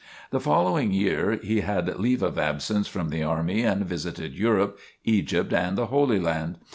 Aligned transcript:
The 0.31 0.39
following 0.39 0.91
year, 0.91 1.39
he 1.43 1.59
had 1.61 1.99
leave 1.99 2.23
of 2.23 2.39
absence 2.39 2.87
from 2.87 3.09
the 3.11 3.21
army 3.21 3.61
and 3.61 3.85
visited 3.85 4.33
Europe, 4.33 4.79
Egypt 5.03 5.53
and 5.53 5.77
the 5.77 5.85
Holy 5.93 6.17
Land. 6.19 6.57